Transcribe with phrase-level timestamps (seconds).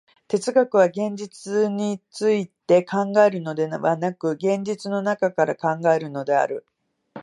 [0.27, 3.79] 哲学は現実について考えるのでな
[4.15, 6.65] く、現実の中から考えるのである。